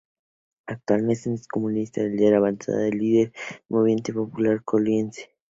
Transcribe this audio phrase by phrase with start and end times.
[0.65, 5.29] Actualmente es columnista del Diario Avanzada y líder del Movimiento Popular Colimense.